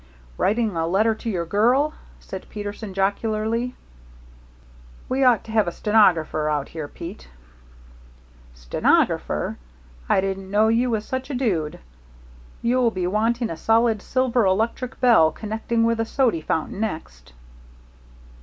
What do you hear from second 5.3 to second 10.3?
to have a stenographer out here, Pete." "Stenographer! I